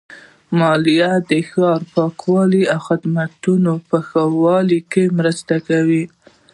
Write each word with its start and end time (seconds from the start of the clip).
مالیه 0.59 1.11
د 1.29 1.31
ښار 1.49 1.79
د 1.83 1.87
پاکوالي 1.95 2.63
او 2.73 2.79
خدماتو 2.87 3.53
په 3.89 3.97
ښه 4.07 4.21
والي 4.43 4.79
کې 4.91 5.03
مرسته 5.19 5.55
کوي. 5.67 6.03